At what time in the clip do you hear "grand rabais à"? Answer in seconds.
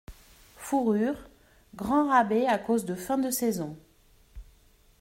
1.75-2.57